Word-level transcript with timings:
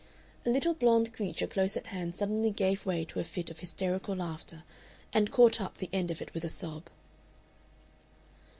A 0.47 0.49
little 0.49 0.73
blond 0.73 1.13
creature 1.13 1.45
close 1.45 1.77
at 1.77 1.85
hand 1.85 2.15
suddenly 2.15 2.49
gave 2.49 2.87
way 2.87 3.05
to 3.05 3.19
a 3.19 3.23
fit 3.23 3.51
of 3.51 3.59
hysterical 3.59 4.15
laughter, 4.15 4.63
and 5.13 5.29
caught 5.31 5.61
up 5.61 5.77
the 5.77 5.91
end 5.93 6.09
of 6.09 6.23
it 6.23 6.33
with 6.33 6.43
a 6.43 6.49
sob. 6.49 6.89